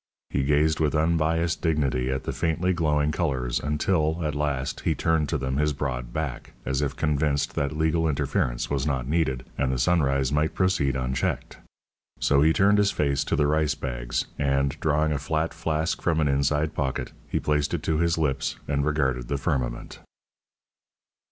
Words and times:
He 0.31 0.41
gazed 0.41 0.79
with 0.79 0.95
unbiased 0.95 1.61
dignity 1.61 2.09
at 2.09 2.23
the 2.23 2.31
faintly 2.31 2.73
glowing 2.73 3.11
colours 3.11 3.59
until, 3.59 4.25
at 4.25 4.33
last, 4.33 4.79
he 4.79 4.95
turned 4.95 5.29
to 5.29 5.37
them 5.37 5.57
his 5.57 5.73
broad 5.73 6.11
back, 6.11 6.53
as 6.65 6.81
if 6.81 6.95
convinced 6.95 7.53
that 7.53 7.77
legal 7.77 8.09
interference 8.09 8.67
was 8.67 8.87
not 8.87 9.07
needed, 9.07 9.45
and 9.59 9.71
the 9.71 9.77
sunrise 9.77 10.31
might 10.31 10.55
proceed 10.55 10.95
unchecked. 10.95 11.59
So 12.19 12.41
he 12.41 12.51
turned 12.51 12.79
his 12.79 12.89
face 12.89 13.23
to 13.25 13.35
the 13.35 13.45
rice 13.45 13.75
bags, 13.75 14.25
and, 14.39 14.75
drawing 14.79 15.11
a 15.11 15.19
flat 15.19 15.53
flask 15.53 16.01
from 16.01 16.19
an 16.19 16.27
inside 16.27 16.73
pocket, 16.73 17.11
he 17.27 17.39
placed 17.39 17.71
it 17.75 17.83
to 17.83 17.99
his 17.99 18.17
lips 18.17 18.57
and 18.67 18.83
regarded 18.83 19.27
the 19.27 19.37
firmament. 19.37 19.99